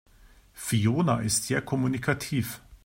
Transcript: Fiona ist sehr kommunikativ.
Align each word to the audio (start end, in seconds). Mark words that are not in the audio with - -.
Fiona 0.55 1.19
ist 1.19 1.43
sehr 1.43 1.61
kommunikativ. 1.61 2.59